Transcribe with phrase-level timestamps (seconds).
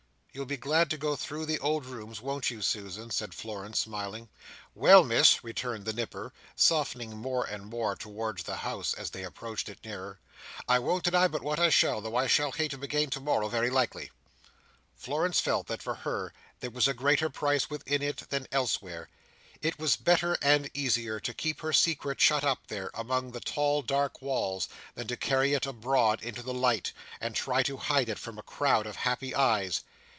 [0.33, 4.29] "You'll be glad to go through the old rooms, won't you, Susan?" said Florence, smiling.
[4.73, 9.67] "Well, Miss," returned the Nipper, softening more and more towards the house, as they approached
[9.67, 10.21] it nearer,
[10.69, 13.49] "I won't deny but what I shall, though I shall hate 'em again, to morrow,
[13.49, 14.09] very likely."
[14.95, 16.31] Florence felt that, for her,
[16.61, 19.09] there was greater peace within it than elsewhere.
[19.61, 23.81] It was better and easier to keep her secret shut up there, among the tall
[23.81, 28.17] dark walls, than to carry it abroad into the light, and try to hide it
[28.17, 29.83] from a crowd of happy eyes.